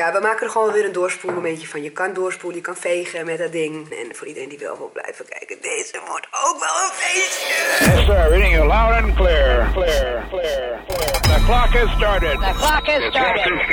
[0.00, 1.82] Ja, we maken er gewoon weer een doorspoelmomentje van.
[1.82, 3.90] Je kan doorspoelen, je kan vegen met dat ding.
[3.90, 7.54] En voor iedereen die wel wil blijven kijken, deze wordt ook wel een feestje.
[7.84, 8.28] Yes, sir.
[8.28, 9.70] Reading you loud and clear.
[9.72, 11.20] Clear, clear, clear.
[11.22, 12.30] The clock has started.
[12.30, 13.66] The clock has started.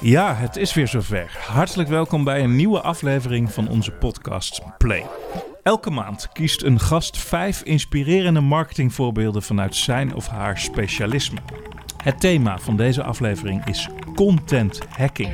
[0.00, 1.38] Ja, het is weer zover.
[1.46, 5.06] Hartelijk welkom bij een nieuwe aflevering van onze podcast Play.
[5.62, 11.38] Elke maand kiest een gast vijf inspirerende marketingvoorbeelden vanuit zijn of haar specialisme.
[12.02, 15.30] Het thema van deze aflevering is content hacking.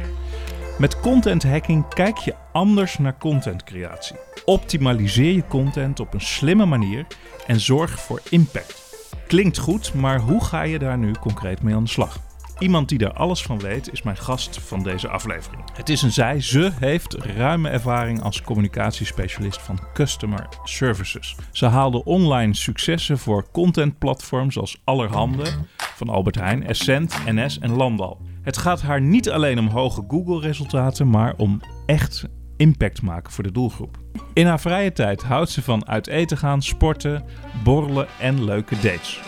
[0.79, 4.17] Met content hacking kijk je anders naar contentcreatie.
[4.45, 7.07] Optimaliseer je content op een slimme manier
[7.47, 8.87] en zorg voor impact.
[9.27, 12.28] Klinkt goed, maar hoe ga je daar nu concreet mee aan de slag?
[12.59, 15.63] Iemand die daar alles van weet is mijn gast van deze aflevering.
[15.73, 21.37] Het is een zij, ze heeft ruime ervaring als communicatiespecialist van Customer Services.
[21.53, 25.45] Ze haalde online successen voor contentplatforms als Allerhande,
[25.77, 28.21] van Albert Heijn, Essent, NS en Landal.
[28.43, 32.25] Het gaat haar niet alleen om hoge Google-resultaten, maar om echt
[32.57, 33.99] impact maken voor de doelgroep.
[34.33, 37.25] In haar vrije tijd houdt ze van uit eten gaan, sporten,
[37.65, 39.21] borrelen en leuke dates.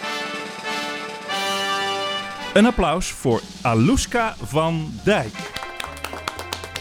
[2.54, 5.32] Een applaus voor Aluska van Dijk.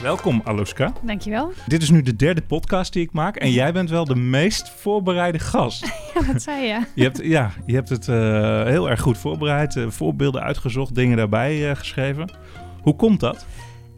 [0.01, 0.93] Welkom Aluska.
[1.01, 1.51] Dankjewel.
[1.67, 4.69] Dit is nu de derde podcast die ik maak en jij bent wel de meest
[4.69, 5.85] voorbereide gast.
[6.13, 6.79] Ja, wat zei je?
[6.95, 11.17] Je hebt, ja, je hebt het eh, heel erg goed voorbereid, eh, voorbeelden uitgezocht, dingen
[11.17, 12.31] daarbij eh, geschreven.
[12.81, 13.45] Hoe komt dat?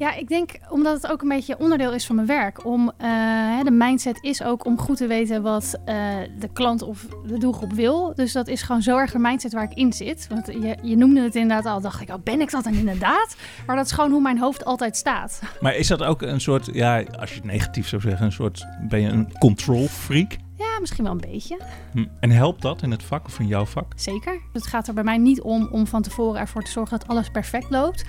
[0.01, 2.65] Ja, ik denk omdat het ook een beetje onderdeel is van mijn werk.
[2.65, 5.95] Om, uh, de mindset is ook om goed te weten wat uh,
[6.39, 8.13] de klant of de doelgroep wil.
[8.15, 10.27] Dus dat is gewoon zo erg de mindset waar ik in zit.
[10.29, 13.35] Want je, je noemde het inderdaad al, dacht ik, oh, ben ik dat dan inderdaad?
[13.65, 15.41] Maar dat is gewoon hoe mijn hoofd altijd staat.
[15.59, 18.65] Maar is dat ook een soort, ja, als je het negatief zou zeggen, een soort,
[18.81, 20.37] ben je een control freak?
[20.71, 21.59] Ja, misschien wel een beetje.
[21.91, 22.05] Hm.
[22.19, 23.93] En helpt dat in het vak of in jouw vak?
[23.95, 24.41] Zeker.
[24.53, 27.29] Het gaat er bij mij niet om om van tevoren ervoor te zorgen dat alles
[27.29, 28.03] perfect loopt.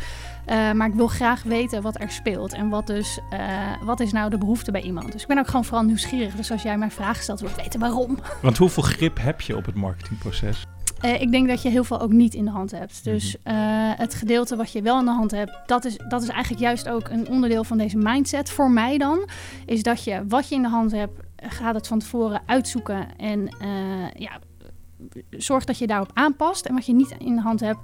[0.46, 4.12] Uh, maar ik wil graag weten wat er speelt en wat, dus, uh, wat is
[4.12, 5.12] nou de behoefte bij iemand.
[5.12, 6.34] Dus ik ben ook gewoon vooral nieuwsgierig.
[6.34, 8.18] Dus als jij mij vragen stelt, wil ik weten waarom.
[8.42, 10.67] Want hoeveel grip heb je op het marketingproces?
[11.05, 13.05] Uh, ik denk dat je heel veel ook niet in de hand hebt.
[13.05, 13.52] Dus uh,
[13.96, 16.89] het gedeelte wat je wel in de hand hebt, dat is, dat is eigenlijk juist
[16.89, 18.51] ook een onderdeel van deze mindset.
[18.51, 19.29] Voor mij dan,
[19.67, 23.17] is dat je wat je in de hand hebt, gaat het van tevoren uitzoeken.
[23.17, 24.39] En uh, ja,
[25.30, 26.67] zorg dat je daarop aanpast.
[26.67, 27.79] En wat je niet in de hand hebt,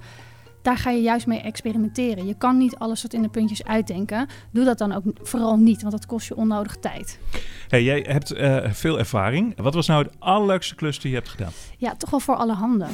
[0.61, 2.25] daar ga je juist mee experimenteren.
[2.25, 4.27] Je kan niet alles tot in de puntjes uitdenken.
[4.51, 7.19] Doe dat dan ook vooral niet, want dat kost je onnodig tijd.
[7.67, 9.61] Hey, jij hebt uh, veel ervaring.
[9.61, 11.51] Wat was nou het allerleukste klus die je hebt gedaan?
[11.77, 12.89] Ja, toch wel voor alle handen.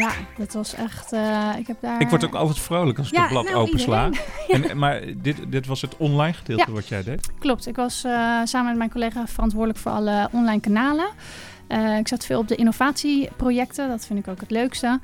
[0.00, 1.12] Ja, dat was echt.
[1.12, 2.00] Uh, ik heb daar.
[2.00, 4.08] Ik word ook altijd vrolijk als ik ja, het blad nou, opensla.
[4.48, 4.58] ja.
[4.68, 6.72] En, maar dit, dit was het online gedeelte Ja.
[6.72, 7.30] wat jij deed.
[7.38, 7.66] Klopt.
[7.66, 11.06] Ik was uh, samen met mijn collega verantwoordelijk voor alle online kanalen.
[11.68, 13.88] Uh, ik zat veel op de innovatieprojecten.
[13.88, 15.00] Dat vind ik ook het leukste.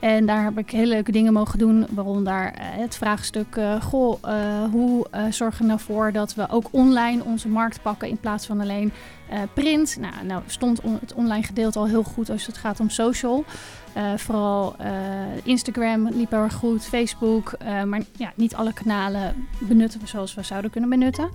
[0.00, 4.18] En daar heb ik hele leuke dingen mogen doen, waaronder uh, het vraagstuk: uh, Goh,
[4.24, 8.46] uh, hoe zorgen we nou voor dat we ook online onze markt pakken in plaats
[8.46, 8.92] van alleen
[9.54, 9.96] print?
[10.00, 13.44] Nou, nou stond on het online gedeelte al heel goed als het gaat om social.
[14.16, 14.76] vooral
[15.42, 17.52] Instagram liep heel erg goed, Facebook,
[17.86, 21.30] maar ja, niet alle kanalen benutten we zoals we zouden kunnen benutten.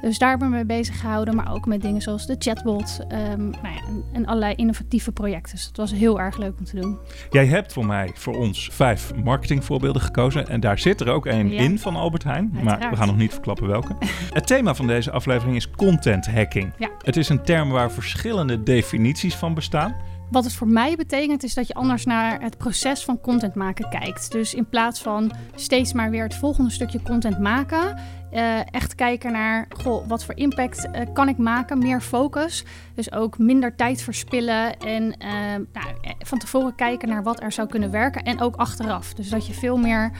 [0.00, 3.50] Dus daar ben ik mee bezig gehouden, maar ook met dingen zoals de chatbot um,
[3.50, 3.80] nou ja,
[4.12, 5.52] en, allerlei innovatieve projecten.
[5.54, 6.98] Dus het was heel erg leuk om te doen.
[7.30, 10.48] Jij hebt voor mij voor ons vijf marketingvoorbeelden gekozen.
[10.48, 11.60] En daar zit er ook één Ja.
[11.60, 12.50] in van Albert Heijn.
[12.62, 13.96] Maar we gaan nog niet verklappen welke.
[14.32, 16.72] Het thema van deze aflevering is content hacking.
[16.78, 16.88] Ja.
[17.02, 19.96] Het is een term waar verschillende definities van bestaan.
[20.30, 23.88] Wat het voor mij betekent is dat je anders naar het proces van content maken
[23.88, 24.32] kijkt.
[24.32, 27.96] Dus in plaats van steeds maar weer het volgende stukje content maken,
[28.32, 32.64] uh, echt kijken naar goh, wat voor impact uh, kan ik maken, meer focus.
[32.94, 35.28] Dus ook minder tijd verspillen en uh,
[35.72, 39.14] nou, van tevoren kijken naar wat er zou kunnen werken en ook achteraf.
[39.14, 40.10] Dus dat je veel meer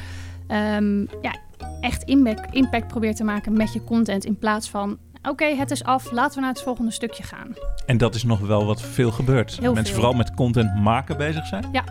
[0.48, 1.34] um, ja,
[1.80, 5.70] echt impact, impact probeert te maken met je content in plaats van oké, okay, het
[5.70, 7.54] is af, laten we naar het volgende stukje gaan.
[7.86, 9.50] En dat is nog wel wat veel gebeurt.
[9.60, 9.94] Heel Mensen veel.
[9.94, 11.64] vooral met content maken bezig zijn.
[11.72, 11.84] Ja.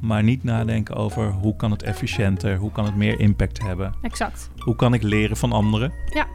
[0.00, 3.94] Maar niet nadenken over hoe kan het efficiënter, hoe kan het meer impact hebben.
[4.02, 4.50] Exact.
[4.58, 5.92] Hoe kan ik leren van anderen.
[6.14, 6.26] Ja.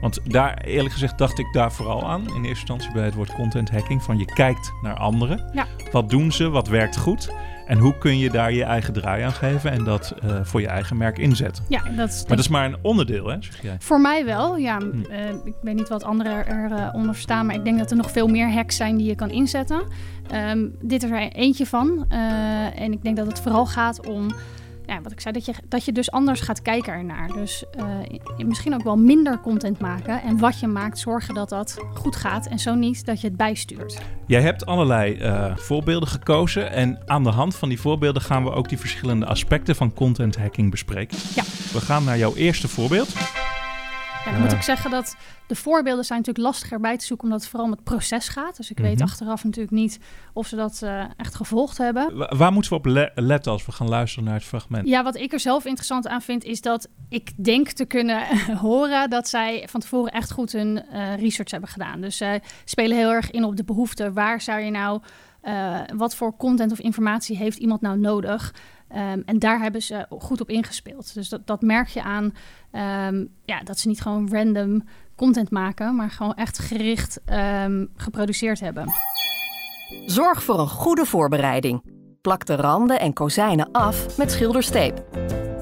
[0.00, 2.20] Want daar, eerlijk gezegd, dacht ik daar vooral aan.
[2.20, 4.02] In eerste instantie bij het woord content hacking.
[4.02, 5.50] Van je kijkt naar anderen.
[5.52, 5.66] Ja.
[5.92, 6.48] Wat doen ze?
[6.48, 7.30] Wat werkt goed?
[7.66, 10.66] En hoe kun je daar je eigen draai aan geven en dat uh, voor je
[10.66, 11.64] eigen merk inzetten?
[11.68, 13.76] Ja, dat is maar dat is maar een onderdeel, hè, zeg jij?
[13.78, 14.78] Voor mij wel, ja.
[14.78, 14.84] Hm.
[15.10, 18.10] Uh, ik weet niet wat anderen eronder uh, staan, maar ik denk dat er nog
[18.10, 19.82] veel meer hacks zijn die je kan inzetten.
[20.50, 22.04] Um, dit is er eentje van.
[22.74, 24.26] En ik denk dat het vooral gaat om
[24.86, 27.28] ja, wat ik zei, dat je, dat je dus anders gaat kijken ernaar.
[27.28, 30.22] Dus uh, misschien ook wel minder content maken.
[30.22, 32.46] En wat je maakt, zorgen dat dat goed gaat.
[32.46, 33.98] En zo niet dat je het bijstuurt.
[34.26, 36.70] Jij hebt allerlei uh, voorbeelden gekozen.
[36.70, 40.36] En aan de hand van die voorbeelden gaan we ook die verschillende aspecten van content
[40.36, 41.18] hacking bespreken.
[41.34, 41.42] Ja.
[41.72, 43.35] We gaan naar jouw eerste voorbeeld.
[44.26, 47.40] Ja, dan moet ik zeggen dat de voorbeelden zijn natuurlijk lastiger bij te zoeken, omdat
[47.40, 48.56] het vooral om het proces gaat.
[48.56, 49.02] Dus ik weet Mhm.
[49.02, 49.98] achteraf natuurlijk niet
[50.32, 52.16] of ze dat eh, echt gevolgd hebben.
[52.16, 54.88] Wa- waar moeten we op le- letten als we gaan luisteren naar het fragment?
[54.88, 58.22] Ja, wat ik er zelf interessant aan vind, is dat ik denk te kunnen
[58.66, 62.00] horen dat zij van tevoren echt goed hun eh, research hebben gedaan.
[62.00, 64.12] Dus zij spelen heel erg in op de behoeften.
[64.12, 65.00] Waar zou je nou,
[65.40, 68.54] eh, wat voor content of informatie heeft iemand nou nodig?
[68.88, 71.14] Ehm, en daar hebben ze goed op ingespeeld.
[71.14, 72.34] Dus dat, dat merk je aan
[72.70, 74.82] ehm, ja, dat ze niet gewoon random
[75.16, 78.92] content maken, maar gewoon echt gericht ehm, geproduceerd hebben.
[80.06, 81.82] Zorg voor een goede voorbereiding.
[82.20, 85.04] Plak de randen en kozijnen af met schildersteep.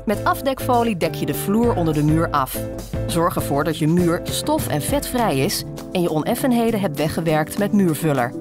[0.05, 2.59] Met afdekfolie dek je de vloer onder de muur af.
[3.06, 7.73] Zorg ervoor dat je muur stof- en vetvrij is en je oneffenheden hebt weggewerkt met
[7.73, 8.32] muurvuller.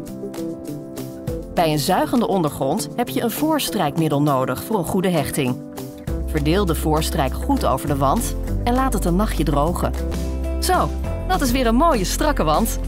[1.53, 5.61] Bij een zuigende ondergrond heb je een voorstrijkmiddel nodig voor een goede hechting.
[6.25, 9.94] Verdeel de voorstrijk goed over de wand en laat het een nachtje drogen.
[10.59, 10.89] Zo,
[11.27, 12.79] dat is weer een mooie strakke wand.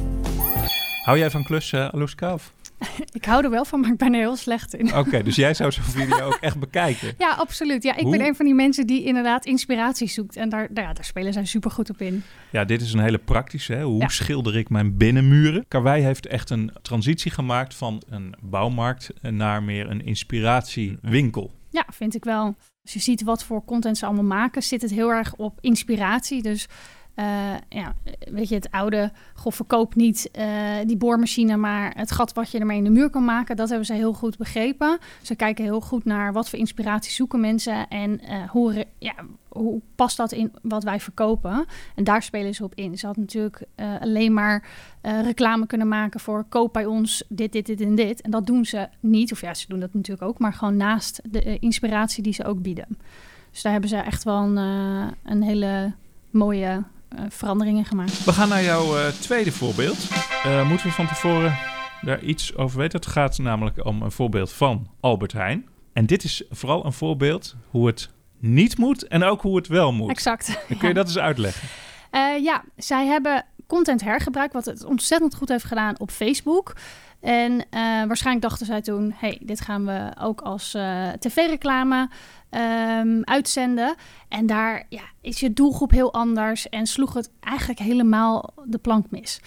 [1.03, 2.33] Hou jij van klussen, Aluska?
[2.33, 2.54] Of?
[3.11, 4.95] Ik hou er wel van, maar ik ben er heel slecht in.
[4.95, 7.13] Oké, dus jij zou zo'n video ook echt bekijken.
[7.17, 7.83] Ja, absoluut.
[7.83, 10.35] Ja, ik Hoe- ben een van die mensen die inderdaad inspiratie zoekt.
[10.35, 12.23] En daar, daar, ja, daar spelen zij super goed op in.
[12.51, 13.73] Ja, dit is een hele praktische.
[13.73, 13.83] Hè?
[13.83, 14.07] Hoe Ja.
[14.07, 15.65] schilder ik mijn binnenmuren?
[15.67, 21.51] Karwei heeft echt een transitie gemaakt van een bouwmarkt naar meer een inspiratiewinkel.
[21.69, 22.55] Ja, vind ik wel.
[22.83, 26.41] Als je ziet wat voor content ze allemaal maken, zit het heel erg op inspiratie.
[26.41, 26.67] Dus
[27.15, 27.95] eh, ja,
[28.31, 32.59] weet je, het oude, goh, verkoop niet eh, die boormachine, maar het gat wat je
[32.59, 34.97] ermee in de muur kan maken, dat hebben ze heel goed begrepen.
[35.21, 39.13] Ze kijken heel goed naar wat voor inspiratie zoeken mensen en eh, hoe, ja,
[39.47, 41.65] hoe past dat in wat wij verkopen.
[41.95, 42.97] En daar spelen ze op in.
[42.97, 43.61] Ze had natuurlijk
[43.99, 44.67] alleen maar
[45.01, 48.21] reclame kunnen maken voor koop bij ons dit, dit, dit en dit.
[48.21, 49.31] En dat doen ze niet.
[49.31, 52.61] Of ja, ze doen dat natuurlijk ook, maar gewoon naast de inspiratie die ze ook
[52.61, 52.97] bieden.
[53.51, 54.57] Dus daar hebben ze echt wel een,
[55.23, 55.93] een hele
[56.29, 56.83] mooie
[57.29, 58.23] veranderingen gemaakt.
[58.23, 59.97] We gaan naar jouw eh, tweede voorbeeld.
[60.43, 61.57] Eh, moeten we van tevoren
[62.01, 62.99] daar iets over weten?
[62.99, 65.65] Het gaat namelijk om een voorbeeld van Albert Heijn.
[65.93, 68.09] En dit is vooral een voorbeeld hoe het
[68.39, 70.09] niet moet en ook hoe het wel moet.
[70.09, 70.47] Exact.
[70.47, 70.93] Dan kun je Ja.
[70.93, 71.67] dat eens uitleggen?
[72.11, 76.73] Eh, ja, zij hebben content hergebruikt, wat het ontzettend goed heeft gedaan op Facebook.
[77.19, 82.09] En eh, waarschijnlijk dachten zij toen: hey, dit gaan we ook als eh, tv-reclame
[82.49, 83.95] ehm, uitzenden.
[84.27, 89.05] En daar ja, is je doelgroep heel anders en sloeg het eigenlijk helemaal de plank
[89.09, 89.39] mis.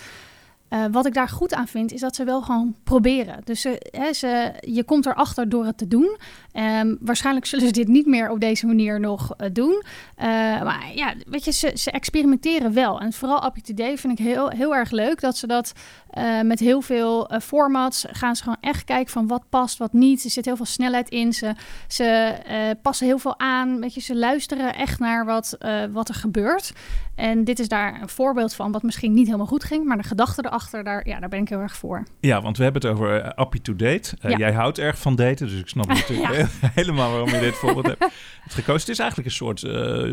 [0.69, 3.41] Eh, wat ik daar goed aan vind, is dat ze wel gewoon proberen.
[3.45, 6.17] Dus ze, hè, ze, je komt erachter door het te doen.
[6.53, 9.83] Ehm, waarschijnlijk zullen ze dit niet meer op deze manier nog eh, doen.
[10.17, 10.27] Eh,
[10.63, 13.01] maar ja, weet je, ze, ze experimenteren wel.
[13.01, 15.73] En vooral Up to Date vind ik heel, heel erg leuk dat ze dat
[16.19, 19.93] eh, met heel veel eh, formats gaan ze gewoon echt kijken van wat past, wat
[19.93, 20.25] niet.
[20.25, 21.33] Er zit heel veel snelheid in.
[21.33, 21.55] Ze,
[21.89, 23.81] ze eh, passen heel veel aan.
[23.81, 25.59] Weet je, ze luisteren echt naar wat,
[25.91, 26.73] wat er gebeurt.
[27.15, 29.85] En dit is daar een voorbeeld van wat misschien niet helemaal goed ging.
[29.85, 32.07] Maar de gedachte erachter, daar, ja, daar ben ik heel erg voor.
[32.21, 34.17] Ja, want we hebben het over Appie to Date.
[34.21, 34.37] Ja.
[34.37, 36.47] Jij houdt erg van daten, dus ik snap natuurlijk Ja.
[36.81, 38.05] helemaal waarom je dit voorbeeld hebt
[38.47, 38.81] gekozen.
[38.81, 39.61] Het is eigenlijk een soort,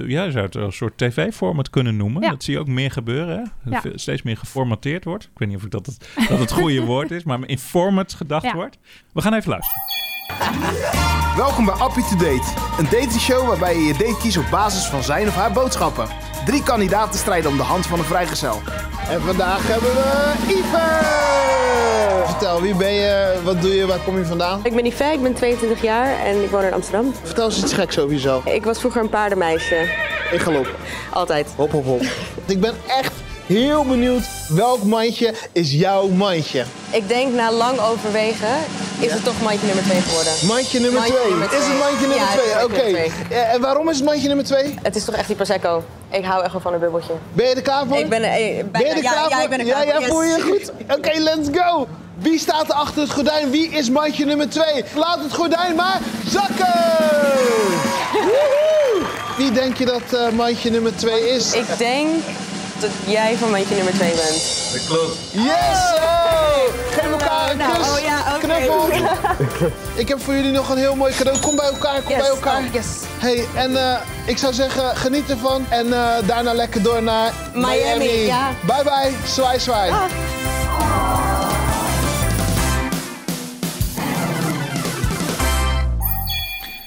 [0.07, 2.21] ja, je zou het een soort tv-format kunnen noemen.
[2.21, 2.29] Ja.
[2.29, 3.51] Dat zie je ook meer gebeuren.
[3.63, 3.79] Hè?
[3.95, 5.23] Steeds meer geformateerd wordt.
[5.23, 8.13] Ik weet niet of ik dat, het, dat het goede woord is, maar in format
[8.13, 8.53] gedacht Ja.
[8.53, 8.77] wordt.
[9.13, 9.81] We gaan even luisteren.
[11.35, 12.47] Welkom bij Appie to Date,
[12.77, 16.07] een datingshow waarbij je je date kiest op basis van zijn of haar boodschappen.
[16.45, 18.61] Drie kandidaten strijden om de hand van een vrijgezel.
[19.09, 22.27] En vandaag hebben we Iver!
[22.27, 24.59] Vertel, wie ben je, wat doe je, waar kom je vandaan?
[24.63, 27.13] Ik ben Yves, ik ben 22 jaar en ik woon in Amsterdam.
[27.23, 28.45] Vertel eens iets geks over jezelf.
[28.45, 29.75] Ik was vroeger een paardenmeisje.
[30.31, 30.71] Ik ga lopen.
[31.13, 31.53] Altijd.
[31.55, 32.01] Hop, hop, hop.
[32.45, 33.13] ik ben echt
[33.47, 36.63] heel benieuwd, welk mandje is jouw mandje?
[36.91, 38.57] Ik denk na lang overwegen
[38.99, 40.33] is het toch mandje nummer 2 geworden.
[40.47, 41.29] Mandje nummer Mandje 2.
[41.29, 42.47] nummer Is het mandje nummer Ja, het 2?
[42.55, 43.33] is Oké.
[43.33, 44.75] Eh, En waarom is het mandje nummer 2?
[44.81, 45.83] Het is toch echt die Prosecco.
[46.11, 47.13] Ik hou echt wel van een bubbeltje.
[47.33, 47.97] Ben je er klaar voor?
[47.97, 48.63] Ik ben eh, bijna.
[48.71, 49.43] Ben je er ja, klaar ja, voor?
[49.43, 50.25] ik ben er ja, klaar ja, voor.
[50.25, 50.33] Yes.
[50.41, 50.71] voel je goed?
[50.97, 51.87] Oké, let's go!
[52.19, 53.51] Wie staat er achter het gordijn?
[53.51, 54.65] Wie is mandje nummer 2?
[54.95, 56.73] Laat het gordijn maar zakken!
[59.37, 61.53] Wie denk je dat eh, mandje nummer 2 is?
[61.53, 62.07] Ik denk
[62.79, 64.41] dat jij van mandje nummer 2 bent.
[65.31, 65.93] Yes!
[65.95, 66.73] Oh!
[66.91, 67.87] Geef elkaar een Nou, kus.
[67.89, 68.37] oh ja.
[68.39, 68.87] Knuffel.
[70.01, 71.39] Ik heb voor jullie nog een heel mooi cadeau.
[71.39, 72.61] Kom bij elkaar, kom Yes, bij elkaar.
[72.67, 72.85] oh, yes.
[73.17, 75.65] Hey, en eh, ik zou zeggen, geniet ervan.
[75.69, 78.49] En eh, daarna lekker door naar Miami, ja.
[78.61, 79.91] Bye bye, zwaai zwaai.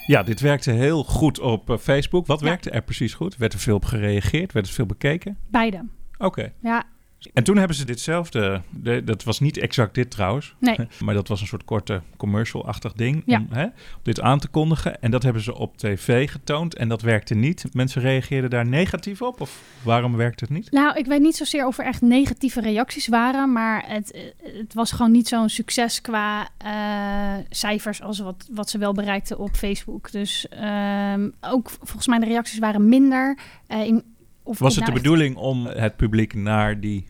[0.08, 2.26] Ja, dit werkte heel goed op eh, Facebook.
[2.26, 2.46] Wat Ja.
[2.46, 3.36] werkte er precies goed?
[3.36, 4.52] Werd er veel op gereageerd?
[4.52, 5.38] Werd er veel bekeken?
[5.50, 5.84] Beide.
[6.18, 6.52] Oké.
[6.62, 6.84] Ja,
[7.32, 10.76] En toen hebben ze ditzelfde, de, dat was niet exact dit trouwens, Nee.
[11.04, 13.38] maar dat was een soort korte commercial-achtig ding Ja.
[13.38, 13.70] om hè, om
[14.02, 15.00] dit aan te kondigen.
[15.02, 17.64] En dat hebben ze op tv getoond en dat werkte niet.
[17.72, 20.70] Mensen reageerden daar negatief op of waarom werkte het niet?
[20.70, 24.92] Nou, ik weet niet zozeer of er echt negatieve reacties waren, maar het, het was
[24.92, 30.10] gewoon niet zo'n succes qua eh, cijfers als wat, wat ze wel bereikten op Facebook.
[30.12, 33.38] Dus ehm, ook volgens mij de reacties waren minder.
[33.66, 34.16] eh, in,
[34.48, 37.06] of Was het de bedoeling om het publiek naar die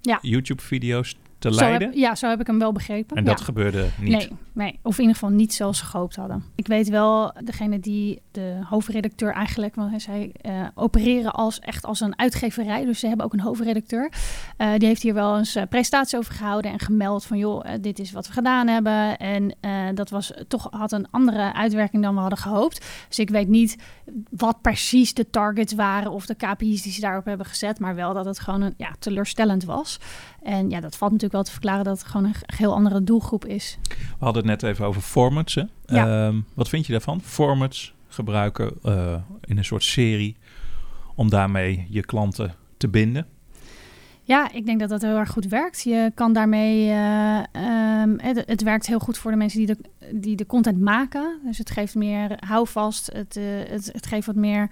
[0.00, 0.18] Ja.
[0.22, 1.88] YouTube-video's te Zo leiden?
[1.88, 3.16] heb, ja, zo heb ik hem wel begrepen.
[3.16, 3.44] En dat ja.
[3.44, 4.10] gebeurde niet.
[4.10, 6.44] Nee, nee, of in ieder geval niet zoals ze gehoopt hadden.
[6.54, 11.84] Ik weet wel, degene die de hoofdredacteur eigenlijk, want hij zei, eh, opereren als echt
[11.84, 12.84] als een uitgeverij.
[12.84, 14.12] Dus ze hebben ook een hoofdredacteur.
[14.56, 17.98] Eh, die heeft hier wel eens eh, presentatie over gehouden en gemeld van, joh, dit
[17.98, 19.18] is wat we gedaan hebben.
[19.18, 19.56] En
[19.94, 22.86] dat was toch had een andere uitwerking dan we hadden gehoopt.
[23.08, 23.76] Dus ik weet niet
[24.30, 28.14] wat precies de targets waren of de KPI's die ze daarop hebben gezet, maar wel
[28.14, 29.98] dat het gewoon een, ja, teleurstellend was.
[30.42, 33.44] En ja, dat valt natuurlijk wel te verklaren dat het gewoon een heel andere doelgroep
[33.46, 33.78] is.
[33.88, 35.54] We hadden het net even over formats.
[35.54, 35.62] Hè?
[35.86, 36.26] Ja.
[36.26, 37.20] Ehm, wat vind je daarvan?
[37.20, 40.36] Formats gebruiken eh, in een soort serie
[41.14, 43.26] om daarmee je klanten te binden.
[44.22, 45.82] Ja, ik denk dat dat heel erg goed werkt.
[45.82, 46.90] Je kan daarmee.
[46.90, 49.78] eh, ehm, het, het werkt heel goed voor de mensen die de,
[50.12, 51.38] die de content maken.
[51.44, 53.10] Dus het geeft meer houvast.
[53.12, 54.70] Het, eh, het, het geeft wat meer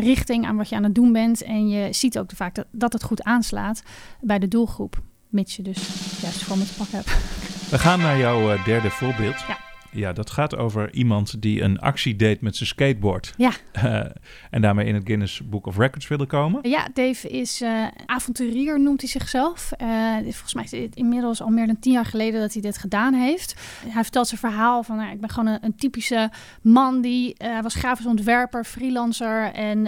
[0.00, 1.42] richting aan wat je aan het doen bent.
[1.42, 3.82] En je ziet ook vaak dat, dat het goed aanslaat
[4.20, 5.02] bij de doelgroep.
[5.30, 5.78] Mits je dus
[6.20, 7.10] juist voor me te pakken hebt.
[7.70, 9.44] We gaan naar jouw eh, derde voorbeeld.
[9.48, 9.59] Ja.
[9.92, 13.34] Ja, dat gaat over iemand die een actie deed met zijn skateboard.
[13.36, 13.50] Ja.
[13.80, 14.00] Eh,
[14.50, 16.68] en daarmee in het Guinness Book of Records wilde komen.
[16.68, 19.72] Ja, Dave is eh, avonturier, noemt hij zichzelf.
[19.72, 19.88] Eh,
[20.22, 23.14] volgens mij is het inmiddels al meer dan tien jaar geleden dat hij dit gedaan
[23.14, 23.54] heeft.
[23.86, 26.30] Hij vertelt zijn verhaal van, nou, ik ben gewoon een, een typische
[26.62, 29.84] man die hij was grafisch ontwerper, freelancer en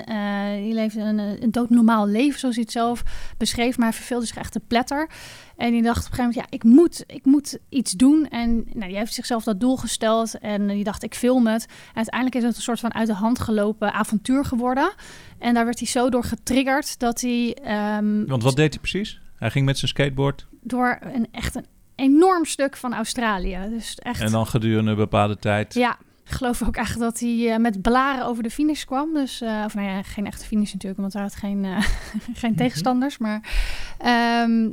[0.62, 3.02] die leefde een, een doodnormaal leven, zoals hij het zelf
[3.38, 3.76] beschreef.
[3.76, 5.08] Maar hij verveelde zich echt te pletter.
[5.56, 8.28] En die dacht op een gegeven moment, ja, ik moet, ik moet iets doen.
[8.28, 11.66] En nou, die heeft zichzelf dat doel gesteld en die dacht, ik film het.
[11.88, 14.92] En uiteindelijk is het een soort van uit de hand gelopen avontuur geworden.
[15.38, 19.20] En daar werd hij zo door getriggerd dat hij ehm, Want wat deed hij precies?
[19.36, 23.58] Hij ging met zijn skateboard door een echt een enorm stuk van Australië.
[23.70, 24.20] Dus echt.
[24.20, 25.74] en dan gedurende een bepaalde tijd.
[25.74, 29.14] Ja, ik geloof ook echt dat hij eh, met blaren over de finish kwam.
[29.14, 31.82] Dus, eh, of nou ja, geen echte finish natuurlijk, want hij had geen, eh,
[32.42, 33.18] geen tegenstanders.
[33.18, 33.40] Maar
[33.98, 34.68] ehm,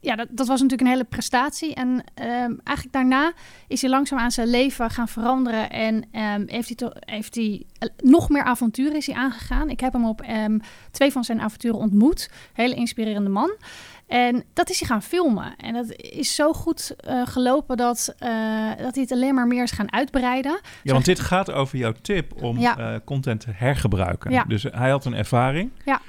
[0.00, 1.74] ja, dat, dat was natuurlijk een hele prestatie.
[1.74, 3.32] En ehm, eigenlijk daarna
[3.68, 5.70] is hij langzaam aan zijn leven gaan veranderen.
[5.70, 9.70] En ehm, heeft hij, to- heeft hij eh, nog meer avonturen is hij aangegaan.
[9.70, 10.58] Ik heb hem op ehm,
[10.90, 12.30] twee van zijn avonturen ontmoet.
[12.52, 13.56] Hele inspirerende man.
[14.06, 15.56] En dat is hij gaan filmen.
[15.56, 18.28] En dat is zo goed eh, gelopen dat, eh,
[18.78, 20.60] dat hij het alleen maar meer is gaan uitbreiden.
[20.82, 23.00] Ja, want dit gaat over jouw tip om Ja.
[23.04, 24.30] content te hergebruiken.
[24.30, 24.44] Ja.
[24.44, 25.70] Dus hij had een ervaring.
[25.84, 26.00] Ja.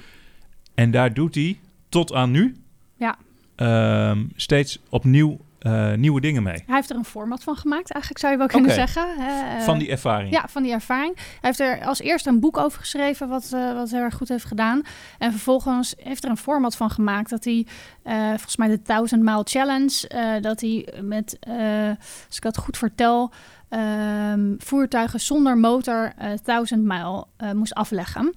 [0.74, 1.58] En daar doet hij
[1.88, 2.56] tot aan nu
[2.96, 3.16] Ja.
[3.62, 6.62] Ehm, steeds opnieuw eh, nieuwe dingen mee.
[6.66, 9.06] Hij heeft er een format van gemaakt, eigenlijk zou je wel kunnen zeggen.
[9.18, 10.32] Eh, Van die ervaring.
[10.32, 11.16] Ja, van die ervaring.
[11.16, 14.28] Hij heeft er als eerste een boek over geschreven, wat, eh, wat heel erg goed
[14.28, 14.82] heeft gedaan.
[15.18, 17.66] En vervolgens heeft er een format van gemaakt dat hij,
[18.28, 21.38] volgens mij de 1000 Mile Challenge, dat hij met,
[22.26, 23.32] als ik dat goed vertel,
[23.68, 28.34] ehm, voertuigen zonder motor eh 1000 mijl moest afleggen.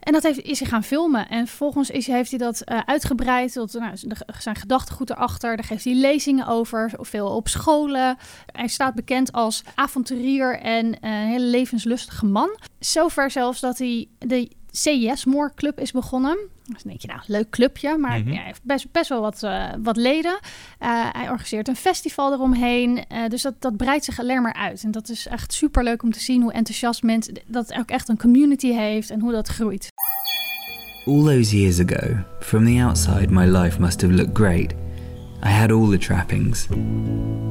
[0.00, 1.28] En dat heeft, is hij gaan filmen.
[1.28, 3.96] En vervolgens is, heeft hij dat eh, uitgebreid tot nou,
[4.38, 5.56] zijn gedachtegoed erachter.
[5.56, 8.16] Daar geeft hij lezingen over, veel op scholen.
[8.52, 12.58] Hij staat bekend als avonturier en eh, een hele levenslustige man.
[12.78, 16.38] Zover zelfs dat hij de CES More Club is begonnen.
[16.72, 18.28] Dus dan denk je, nou, leuk clubje, maar Mhm.
[18.28, 20.38] ja, hij heeft best, best wel wat, eh, wat leden.
[20.78, 23.04] Eh, hij organiseert een festival eromheen.
[23.08, 24.82] Eh, dus dat, dat breidt zich alleen maar uit.
[24.84, 27.34] En dat is echt super leuk om te zien hoe enthousiast mensen...
[27.46, 29.88] dat het ook echt een community heeft en hoe dat groeit.
[31.06, 34.72] All those years ago, from the outside, my life must have looked great.
[35.44, 36.66] I had all the trappings.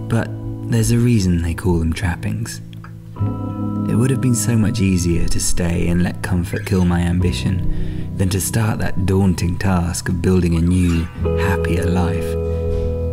[0.07, 0.27] But
[0.69, 2.59] there's a reason they call them trappings.
[3.89, 8.15] It would have been so much easier to stay and let comfort kill my ambition
[8.17, 11.05] than to start that daunting task of building a new,
[11.39, 12.35] happier life.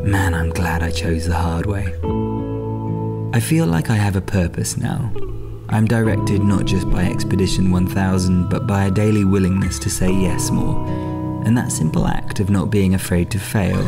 [0.04, 1.94] Man, I'm glad I chose the hard way.
[3.32, 5.10] I feel like I have a purpose now.
[5.70, 10.50] I'm directed not just by Expedition 1000, but by a daily willingness to say yes
[10.50, 10.86] more.
[11.46, 13.82] And that simple act of not being afraid to fail,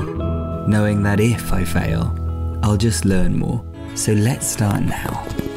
[0.66, 2.16] knowing that if I fail,
[2.62, 3.62] I'll just learn more.
[3.95, 5.48] So let's start now.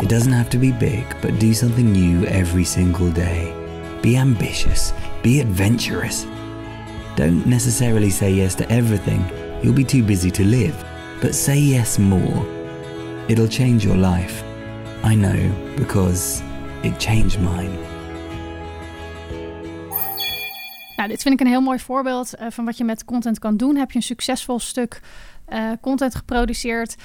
[0.00, 3.52] It doesn't have to be big, but do something new every single day.
[4.02, 6.26] Be ambitious, be adventurous.
[7.14, 9.24] Don't necessarily say yes to everything,
[9.62, 10.84] you'll be too busy to live,
[11.20, 12.46] but say yes more.
[13.28, 14.44] It'll change your life.
[15.02, 16.42] I know because
[16.82, 17.72] it changed mine.
[20.96, 23.56] Nou, dit vind ik een heel mooi voorbeeld uh, van wat je met content kan
[23.56, 23.76] doen.
[23.76, 25.00] Heb je een succesvol stuk
[25.48, 26.96] uh, content geproduceerd,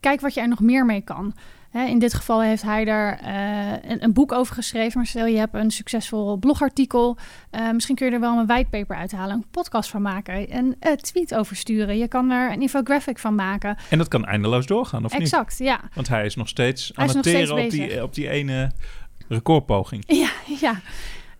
[0.00, 1.34] kijk wat je er nog meer mee kan.
[1.70, 4.92] Hè, in dit geval heeft hij er uh, een, een, boek over geschreven.
[4.98, 7.16] Maar stel je hebt een succesvol blogartikel.
[7.52, 10.92] Uh, misschien kun je er wel een whitepaper uithalen, een podcast van maken, een uh,
[10.92, 11.98] tweet over sturen.
[11.98, 13.76] Je kan er een infographic van maken.
[13.90, 15.32] En dat kan eindeloos doorgaan, of exact, niet?
[15.32, 15.90] Exact, ja.
[15.94, 18.70] Want hij is nog steeds aan het teren op die, op die ene
[19.28, 20.04] recordpoging.
[20.06, 20.80] Ja, ja.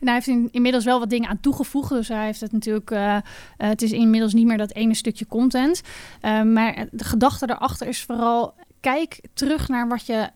[0.00, 1.88] En hij heeft in, inmiddels wel wat dingen aan toegevoegd.
[1.88, 2.90] Dus hij heeft het natuurlijk.
[2.90, 3.20] Uh, uh,
[3.56, 5.82] het is inmiddels niet meer dat ene stukje content.
[6.22, 8.54] Uh, maar de gedachte erachter is vooral.
[8.80, 10.30] Kijk terug naar wat je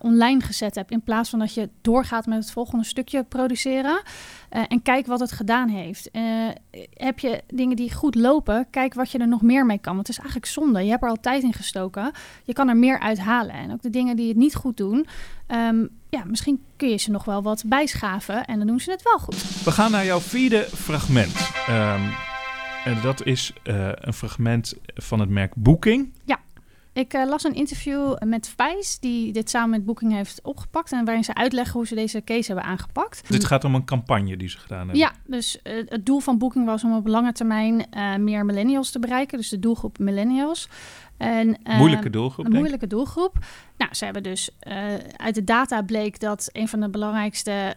[0.00, 0.90] online gezet hebt.
[0.90, 4.02] In plaats van dat je doorgaat met het volgende stukje produceren.
[4.48, 6.10] en kijk wat het gedaan heeft.
[6.94, 9.94] heb je dingen die goed lopen, kijk wat je er nog meer mee kan.
[9.94, 10.84] Want het is eigenlijk zonde.
[10.84, 12.12] Je hebt er al tijd in gestoken.
[12.44, 13.54] Je kan er meer uithalen.
[13.54, 15.06] En ook de dingen die het niet goed doen.
[15.48, 19.02] Um, ja, misschien kun je ze nog wel wat bijschaven en dan doen ze het
[19.02, 19.62] wel goed.
[19.64, 21.50] We gaan naar jouw vierde fragment.
[21.68, 22.10] Um,
[22.84, 26.12] en dat is een fragment van het merk Booking.
[26.24, 26.38] Ja.
[26.94, 30.92] Ik uh, las een interview met Vijs, die dit samen met Booking heeft opgepakt.
[30.92, 33.22] En waarin ze uitleggen hoe ze deze case hebben aangepakt.
[33.28, 34.96] Dit gaat om een campagne die ze gedaan hebben.
[34.96, 37.86] Ja, dus uh, het doel van Booking was om op lange termijn
[38.18, 39.38] meer millennials te bereiken.
[39.38, 40.68] Dus de doelgroep millennials.
[41.16, 42.46] En, moeilijke doelgroep.
[42.46, 43.38] Een moeilijke doelgroep.
[43.78, 44.50] Nou, ze hebben dus
[45.16, 47.74] uit de data bleek dat een van de belangrijkste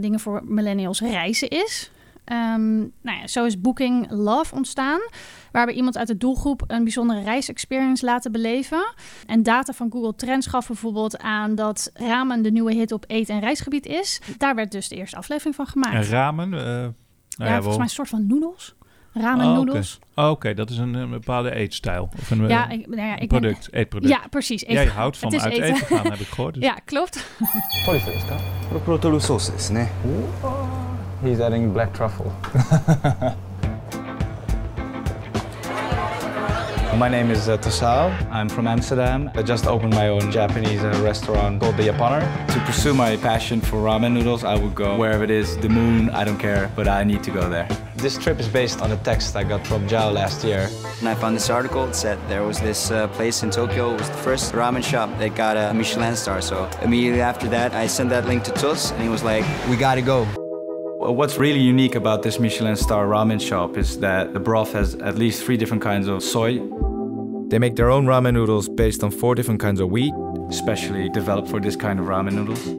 [0.00, 1.90] dingen voor millennials reizen is.
[2.25, 4.99] Um, nou ja, zo is Booking Love ontstaan,
[5.51, 8.93] waarbij iemand uit de doelgroep een bijzondere reisexperience laten beleven.
[9.25, 13.29] En data van Google Trends gaf bijvoorbeeld aan dat ramen de nieuwe hit op eet-
[13.29, 14.21] en reisgebied is.
[14.37, 15.95] Daar werd dus de eerste aflevering van gemaakt.
[15.95, 16.47] En ramen?
[16.47, 16.93] Uh, nou
[17.37, 18.75] ja, ja, volgens mij een soort van noedels.
[19.13, 19.95] Ramen oh, noedels.
[19.95, 20.25] Oké, okay.
[20.25, 20.53] oh, okay.
[20.53, 22.09] dat is een, een bepaalde eetstijl.
[22.19, 24.13] Of een, ja, ik, nou ja, ik product, ben, eetproduct.
[24.13, 24.61] Ja, precies.
[24.61, 24.73] Eten.
[24.73, 25.63] Jij houdt van uit eten.
[25.63, 26.53] eten gaan, heb ik gehoord.
[26.53, 26.63] Dus.
[26.63, 27.25] Ja, klopt.
[27.85, 28.35] トリュフですか
[28.69, 29.89] これプロトルソースですね
[31.26, 32.32] He's adding black truffle
[36.96, 38.10] My name is uh, Tasao.
[38.32, 39.30] I'm from Amsterdam.
[39.34, 42.24] I just opened my own Japanese uh, restaurant called The Japaner.
[42.54, 46.08] To pursue my passion for ramen noodles, I would go wherever it is, the moon,
[46.10, 47.68] I don't care, but I need to go there.
[47.96, 50.70] This trip is based on a text I got from Zhao last year.
[51.00, 51.84] And I found this article.
[51.84, 53.92] It said there was this uh, place in Tokyo.
[53.92, 56.40] It was the first ramen shop that got a Michelin star.
[56.40, 59.76] So immediately after that, I sent that link to Tus, and he was like, "We
[59.76, 60.45] gotta go."
[61.08, 65.16] What's really unique about this Michelin star ramen shop is that the broth has at
[65.16, 66.58] least three different kinds of soy.
[67.48, 70.12] They make their own ramen noodles based on four different kinds of wheat,
[70.50, 72.66] specially developed for this kind of ramen noodles.
[72.66, 72.74] it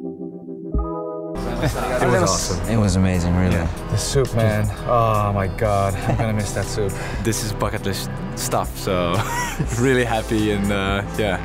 [2.12, 2.70] was awesome.
[2.70, 3.56] It was amazing, really.
[3.56, 3.88] Yeah.
[3.92, 4.68] The soup, man.
[4.88, 6.92] Oh my god, I'm gonna miss that soup.
[7.24, 9.16] This is bucket list stuff, so
[9.80, 11.40] really happy and uh, yeah,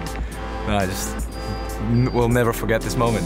[0.67, 1.29] no, I just
[1.79, 3.25] n- will never forget this moment.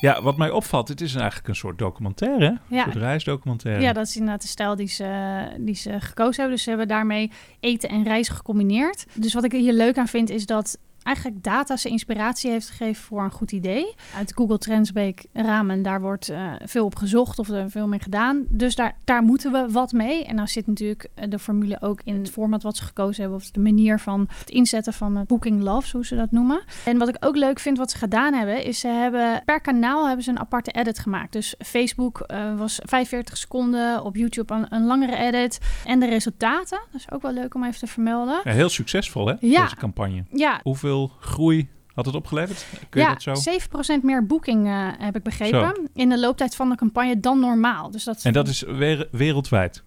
[0.00, 2.58] Ja, wat mij opvalt, het is eigenlijk een soort documentaire?
[2.66, 2.78] Ja.
[2.86, 3.82] Een soort reisdocumentaire.
[3.82, 6.54] Ja, dat is inderdaad de stijl die ze, die ze gekozen hebben.
[6.54, 9.06] Dus ze hebben daarmee eten en reizen gecombineerd.
[9.14, 13.02] Dus wat ik hier leuk aan vind, is dat eigenlijk data ze inspiratie heeft gegeven
[13.02, 13.94] voor een goed idee.
[14.16, 18.00] Uit Google Trends bleek ramen, daar wordt uh, veel op gezocht of er veel mee
[18.00, 18.44] gedaan.
[18.48, 20.24] Dus daar, daar moeten we wat mee.
[20.24, 23.40] En nou zit natuurlijk de formule ook in het format wat ze gekozen hebben...
[23.40, 26.62] of de manier van het inzetten van het Booking Loves, hoe ze dat noemen.
[26.84, 28.64] En wat ik ook leuk vind wat ze gedaan hebben...
[28.64, 31.32] is ze hebben per kanaal hebben ze een aparte edit gemaakt.
[31.32, 35.58] Dus Facebook uh, was 45 seconden, op YouTube een, een, langere edit.
[35.84, 38.40] En de resultaten, dat is ook wel leuk om even te vermelden.
[38.44, 39.62] Ja, heel succesvol hè, ja.
[39.62, 40.24] deze campagne.
[40.30, 40.60] Ja.
[40.62, 40.89] Hoeveel
[41.20, 42.66] groei had het opgeleverd?
[42.88, 43.98] Kun je ja, dat zo?
[43.98, 45.86] 7% meer boeking uh, heb ik begrepen zo.
[45.94, 47.90] in de looptijd van de campagne dan normaal.
[47.90, 49.82] Dus dat en dat is weer, wereldwijd?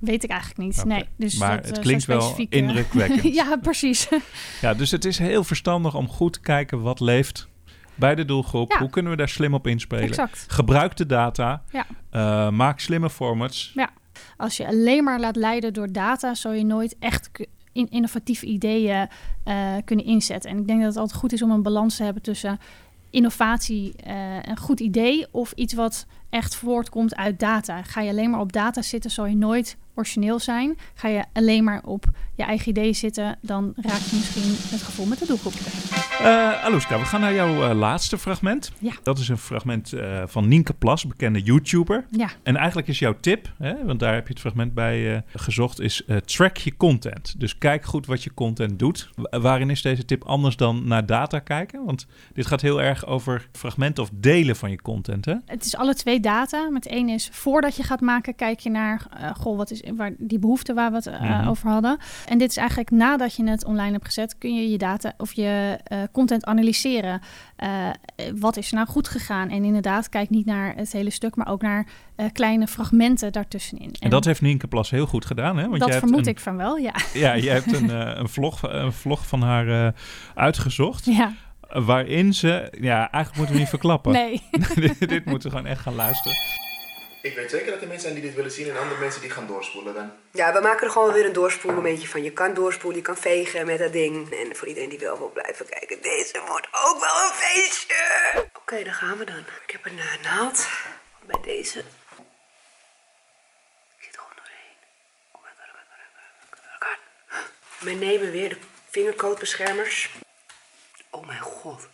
[0.00, 0.78] Weet ik eigenlijk niet.
[0.78, 0.96] Okay.
[0.96, 3.34] Nee, dus maar dat, het uh, klinkt wel indrukwekkend.
[3.42, 4.08] ja, precies.
[4.62, 7.48] ja, dus het is heel verstandig om goed te kijken wat leeft
[7.94, 8.72] bij de doelgroep.
[8.72, 8.78] Ja.
[8.78, 10.04] Hoe kunnen we daar slim op inspelen?
[10.04, 10.44] Exact.
[10.48, 11.62] Gebruik de data.
[11.70, 11.86] Ja.
[12.12, 13.72] Uh, maak slimme formats.
[13.74, 13.90] Ja.
[14.36, 17.30] Als je alleen maar laat leiden door data, zal je nooit echt
[17.76, 19.08] in innovatieve ideeën
[19.44, 20.50] uh, kunnen inzetten.
[20.50, 22.58] En ik denk dat het altijd goed is om een balans te hebben tussen
[23.10, 27.82] innovatie, uh, een goed idee of iets wat echt voortkomt uit data.
[27.82, 30.78] Ga je alleen maar op data zitten, zal je nooit origineel zijn.
[30.94, 32.04] Ga je alleen maar op
[32.34, 35.52] je eigen ideeën zitten, dan raak je misschien het gevoel met de doelgroep.
[36.20, 38.72] Uh, Aluska, we gaan naar jouw uh, laatste fragment.
[38.78, 38.92] Ja.
[39.02, 42.06] Dat is een fragment uh, van Nienke Plas, bekende YouTuber.
[42.10, 42.28] Ja.
[42.42, 46.02] En eigenlijk is jouw tip, hè, want daar heb je het fragment bij gezocht, is
[46.24, 47.34] track je content.
[47.40, 49.10] Dus kijk goed wat je content doet.
[49.30, 51.84] Waarin is deze tip anders dan naar data kijken?
[51.84, 55.34] Want dit gaat heel erg over fragmenten of delen van je content, hè?
[55.46, 56.70] Het is alle twee data.
[56.70, 59.06] Met één is voordat je gaat maken, kijk je naar,
[59.36, 61.48] goh, wat is waar die behoefte waar we het mm -hmm.
[61.48, 61.98] over hadden.
[62.28, 65.32] En dit is eigenlijk nadat je het online hebt gezet, kun je je data of
[65.32, 67.20] je uh, content analyseren.
[67.58, 67.88] Uh,
[68.34, 69.50] wat is er nou goed gegaan?
[69.50, 71.86] En inderdaad, kijk niet naar het hele stuk, maar ook naar
[72.32, 73.86] kleine fragmenten daartussenin.
[73.86, 75.68] En, en, dat heeft Nienke Plas heel goed gedaan, hè?
[75.68, 76.94] Want dat vermoed ik van wel, ja.
[77.12, 77.88] Ja, je hebt een,
[78.20, 79.94] een, vlog, een vlog van haar
[80.34, 81.04] uitgezocht.
[81.04, 81.32] Ja.
[81.68, 84.12] Waarin ze, ja, eigenlijk moeten we niet verklappen.
[84.12, 84.42] Nee.
[84.74, 86.36] dit, dit moeten we gewoon echt gaan luisteren.
[87.26, 89.30] Ik weet zeker dat er mensen zijn die dit willen zien en andere mensen die
[89.30, 90.12] gaan doorspoelen dan.
[90.30, 92.22] Ja, we maken er gewoon weer een doorspoelmomentje van.
[92.22, 94.32] Je kan doorspoelen, je kan vegen met dat ding.
[94.32, 97.94] En voor iedereen die wel wil blijven kijken, deze wordt ook wel een feestje.
[98.36, 99.44] Oké, okay, daar gaan we dan.
[99.66, 100.68] Ik heb een naald
[101.26, 101.78] bij deze.
[101.78, 101.84] Ik
[103.98, 104.76] zit gewoon doorheen.
[107.78, 108.58] Mijn nemen weer de
[108.90, 110.10] vingercoatbeschermers.
[111.10, 111.88] Oh mijn god.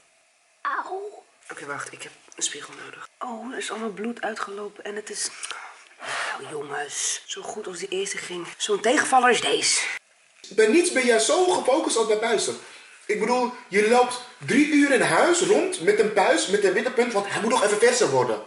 [0.61, 1.25] Auw.
[1.63, 1.93] Oké, wacht.
[1.93, 3.09] Ik heb een spiegel nodig.
[3.19, 5.31] Oh, er is allemaal bloed uitgelopen en het is...
[6.41, 8.47] Nou jongens, zo goed als die eerste ging.
[8.57, 9.81] Zo'n tegenvaller is deze.
[10.49, 12.57] Bij niets ben jij zo gefocust als bij puisten.
[13.07, 16.91] Ik bedoel, je loopt drie uur in huis rond met een puis met een witte
[16.91, 18.43] punt, want hij moet nog even verser worden.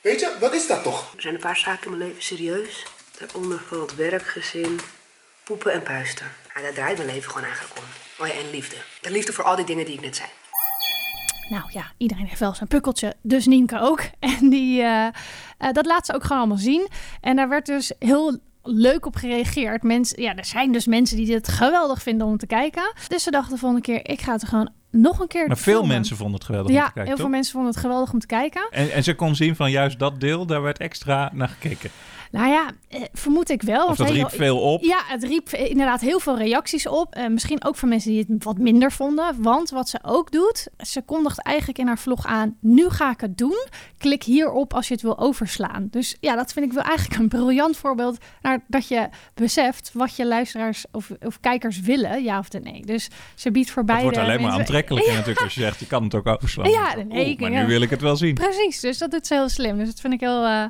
[0.00, 1.14] Weet je, wat is dat toch?
[1.14, 2.82] Er zijn een paar zaken in mijn leven serieus.
[3.18, 4.80] Daaronder valt werk, gezin,
[5.44, 6.32] poepen en puisten.
[6.54, 7.84] Ja, daar draait mijn leven gewoon eigenlijk om.
[8.18, 8.76] Oh ja, en liefde.
[9.00, 10.28] De liefde voor al die dingen die ik net zei.
[11.48, 14.00] Nou ja, iedereen heeft wel zijn pukkeltje, dus Nienke ook.
[14.40, 15.06] En die, uh,
[15.60, 16.88] uh, dat laat ze ook gewoon allemaal zien.
[17.20, 19.82] En daar werd dus heel leuk op gereageerd.
[19.82, 22.92] Mensen, ja, er zijn dus mensen die dit geweldig vinden om te kijken.
[23.08, 25.56] Dus ze dachten de volgende keer, ik ga het er gewoon nog een keer Maar
[25.56, 28.12] veel mensen vonden het geweldig ja, om te kijken, heel veel mensen vonden het geweldig
[28.12, 28.68] om te kijken.
[28.70, 31.90] En, en ze kon zien van juist dat deel, daar werd extra naar gekeken.
[32.30, 33.86] Nou ja, eh, vermoed ik wel.
[33.86, 34.82] Of dat riep veel op.
[34.82, 37.16] Ja, het riep inderdaad heel veel reacties op.
[37.16, 39.42] Uh, misschien ook van mensen die het wat minder vonden.
[39.42, 42.56] Want wat ze ook doet, ze kondigt eigenlijk in haar vlog aan...
[42.60, 43.66] nu ga ik het doen.
[43.98, 45.88] Klik hierop als je het wil overslaan.
[45.90, 48.18] Dus ja, dat vind ik wel eigenlijk een briljant voorbeeld...
[48.42, 52.86] naar dat je beseft wat je luisteraars of, of kijkers willen, ja of nee.
[52.86, 54.58] Dus ze biedt voor beide Het wordt alleen maar
[54.90, 55.18] aantrekkelijker ja.
[55.18, 55.80] natuurlijk als je zegt...
[55.80, 56.70] je kan het ook overslaan.
[56.70, 58.34] Ja, nee, maar nu wil ik het wel zien.
[58.34, 59.78] Precies, dus dat doet ze heel slim.
[59.78, 60.44] Dus dat vind ik heel...
[60.44, 60.64] Uh,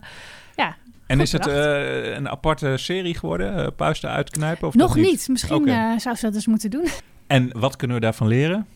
[0.57, 0.76] ja,
[1.07, 4.68] en is het uh, een aparte serie geworden, uh, Puisten uitknijpen?
[4.68, 5.05] Of Nog niet?
[5.05, 5.29] niet.
[5.29, 5.92] Misschien okay.
[5.92, 6.87] uh, zou ze dat eens moeten doen.
[7.26, 8.66] En wat kunnen we daarvan leren?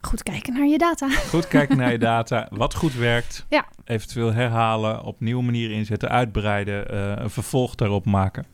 [0.00, 1.08] Goed kijken naar je data.
[1.08, 2.48] Goed kijken naar je data.
[2.50, 3.46] Wat goed werkt.
[3.48, 3.66] Ja.
[3.84, 8.46] Eventueel herhalen, op nieuwe manieren inzetten, uitbreiden, een vervolg daarop maken.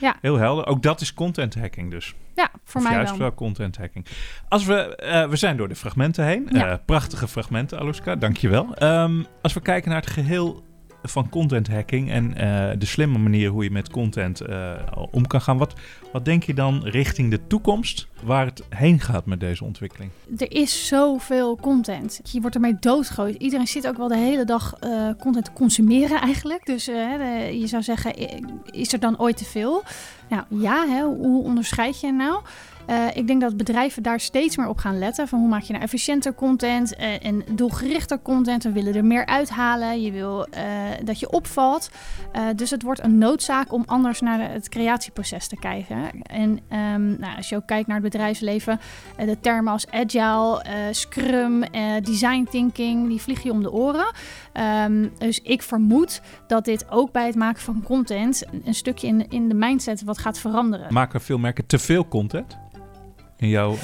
[0.00, 0.16] Ja.
[0.20, 0.66] Heel helder.
[0.66, 2.14] Ook dat is content hacking dus.
[2.34, 3.18] Ja, voor of mij juist wel.
[3.18, 4.06] wel content hacking.
[4.48, 6.46] Als we, uh, we zijn door de fragmenten heen.
[6.50, 6.70] Ja.
[6.70, 8.16] Uh, prachtige fragmenten, Aluska.
[8.16, 8.82] Dankjewel.
[8.82, 10.64] Um, als we kijken naar het geheel
[11.02, 14.72] van content hacking en uh, de slimme manier hoe je met content uh,
[15.10, 15.58] om kan gaan.
[15.58, 15.74] Wat,
[16.12, 20.10] wat denk je dan richting de toekomst waar het heen gaat met deze ontwikkeling?
[20.38, 22.20] Er is zoveel content.
[22.22, 23.36] Je wordt ermee doodgegooid.
[23.36, 26.66] Iedereen zit ook wel de hele dag uh, content te consumeren eigenlijk.
[26.66, 28.14] Dus je zou zeggen,
[28.64, 29.82] is er dan ooit te veel?
[30.28, 32.42] Nou ja, hè, hoe onderscheid je nou?
[32.90, 35.28] Uh, ik denk dat bedrijven daar steeds meer op gaan letten.
[35.28, 38.62] Van hoe maak je nou efficiënter content uh, en doelgerichter content.
[38.62, 40.02] We willen er meer uithalen.
[40.02, 40.62] Je wil uh,
[41.04, 41.90] dat je opvalt.
[42.56, 46.22] dus het wordt een noodzaak om anders naar het creatieproces te kijken.
[46.22, 48.80] En um, nou, als je ook kijkt naar het bedrijfsleven,
[49.16, 51.64] de termen als agile, scrum,
[52.02, 54.12] design thinking, die vliegen je om de oren.
[54.84, 59.28] Um, dus ik vermoed dat dit ook bij het maken van content een stukje in,
[59.28, 60.92] in de mindset wat gaat veranderen.
[60.92, 62.58] Maken veel merken te veel content?
[63.40, 63.76] In jouw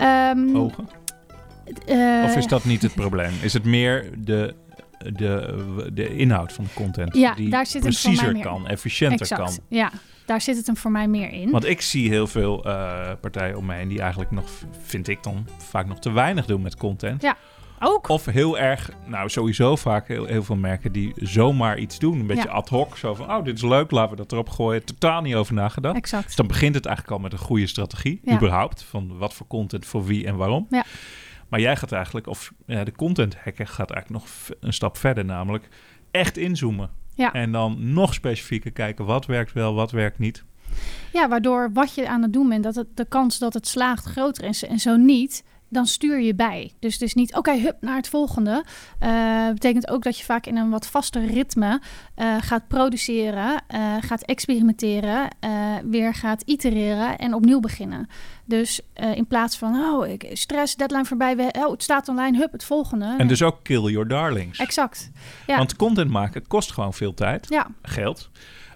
[0.00, 0.88] um, ogen?
[1.88, 3.32] Uh, of is dat niet het probleem?
[3.42, 4.54] Is het meer de,
[4.98, 9.58] de, de inhoud van de content ja, die daar zit preciezer kan, efficiënter exact, kan?
[9.68, 9.92] Ja,
[10.26, 11.50] daar zit het hem voor mij meer in.
[11.50, 14.44] Want ik zie heel veel uh, partijen om me heen die eigenlijk nog,
[14.82, 17.22] vind ik dan, vaak nog te weinig doen met content.
[17.22, 17.36] Ja.
[17.80, 18.08] Ook.
[18.08, 22.20] Of heel erg, nou sowieso vaak heel, heel veel merken die zomaar iets doen.
[22.20, 22.50] Een beetje Ja.
[22.54, 22.96] ad hoc.
[22.96, 24.84] Zo van, oh dit is leuk, laten we dat erop gooien.
[24.84, 25.96] Totaal niet over nagedacht.
[25.96, 26.26] Exact.
[26.26, 28.20] Dus dan begint het eigenlijk al met een goede strategie.
[28.24, 28.34] Ja.
[28.34, 28.82] Überhaupt.
[28.82, 30.66] Van wat voor content, voor wie en waarom.
[30.70, 30.84] Ja.
[31.48, 35.24] Maar jij gaat eigenlijk, of ja, de content hacker gaat eigenlijk nog een stap verder.
[35.24, 35.68] Namelijk
[36.10, 36.90] echt inzoomen.
[37.14, 37.32] Ja.
[37.32, 40.44] En dan nog specifieker kijken wat werkt wel, wat werkt niet.
[41.12, 44.04] Ja, waardoor wat je aan het doen bent, dat het, de kans dat het slaagt
[44.04, 44.64] groter is.
[44.64, 46.72] En zo niet, dan stuur je bij.
[46.78, 48.64] Dus het is niet, oké, hup, naar het volgende.
[49.02, 51.80] Uh, betekent ook dat je vaak in een wat vaster ritme
[52.16, 55.28] uh, gaat produceren, uh, gaat experimenteren,
[55.84, 58.08] weer gaat itereren en opnieuw beginnen.
[58.44, 58.80] Dus
[59.14, 62.64] in plaats van, oh, ik, stress, deadline voorbij, we, oh, het staat online, hup, het
[62.64, 63.14] volgende.
[63.18, 64.58] En dus ook kill your darlings.
[64.58, 65.10] Exact.
[65.46, 65.56] Ja.
[65.56, 67.66] Want content maken kost gewoon veel tijd, ja.
[67.82, 68.30] geld.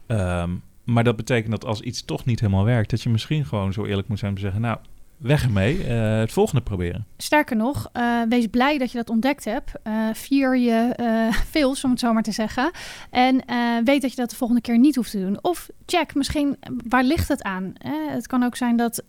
[0.06, 3.72] Um, maar dat betekent dat als iets toch niet helemaal werkt, dat je misschien gewoon
[3.72, 4.78] zo eerlijk moet zijn om te zeggen, nou,
[5.22, 7.06] weg ermee, uh, het volgende proberen.
[7.16, 9.72] Sterker nog, uh, wees blij dat je dat ontdekt hebt.
[9.84, 10.94] Uh, vier je
[11.50, 12.70] veel, om het zo maar te zeggen.
[13.10, 13.44] En
[13.84, 15.38] weet dat je dat de volgende keer niet hoeft te doen.
[15.42, 16.56] Of check misschien,
[16.88, 17.72] waar ligt het aan?
[18.08, 19.02] het kan ook zijn dat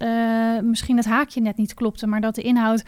[0.62, 2.84] misschien het haakje net niet klopte, maar dat de inhoud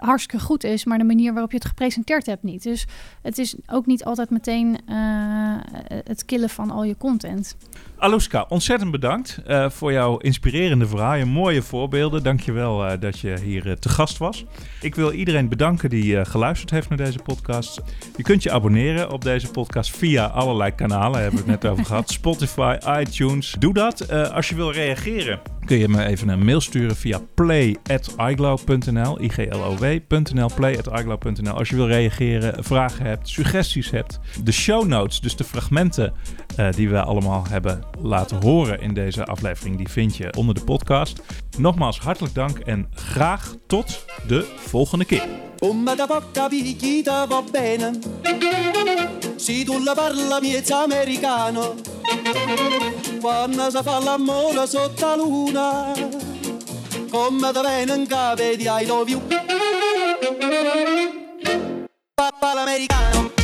[0.00, 2.62] hartstikke goed is, maar de manier waarop je het gepresenteerd hebt niet.
[2.62, 2.86] Dus
[3.22, 4.96] het is ook niet altijd meteen uh,
[6.04, 7.56] het killen van al je content.
[7.96, 11.14] Aluska, ontzettend bedankt uh, voor jouw inspirerende verhaal.
[11.14, 12.22] Je mooie voorbeelden.
[12.22, 14.44] Dankjewel uh, dat je hier te gast was.
[14.80, 17.80] Ik wil iedereen bedanken die geluisterd heeft naar deze podcast.
[18.16, 21.20] Je kunt je abonneren op deze podcast via allerlei kanalen.
[21.20, 22.10] Hebben we het net over gehad.
[22.20, 23.56] Spotify, iTunes.
[23.58, 24.10] Doe dat.
[24.10, 29.22] als je wil reageren, kun je me even een mail sturen via play.iglow.nl.
[29.22, 30.50] I-G-L-O-W.nl.
[30.54, 31.52] Play.iglow.nl.
[31.52, 34.20] Als je wil reageren, vragen hebt, suggesties hebt.
[34.44, 36.12] De show notes, dus de fragmenten
[36.76, 41.22] die we allemaal hebben laten horen in deze aflevering, die vind je onder de podcast.
[41.58, 45.24] Nogmaals hartelijk dank en graag tot de volgende keer.
[53.20, 55.92] Quando si fa l'amore sotto la luna
[57.10, 59.20] Come da bene in capo di I love you
[62.14, 63.39] Papa l'americano